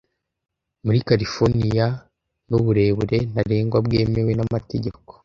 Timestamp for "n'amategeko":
4.35-5.11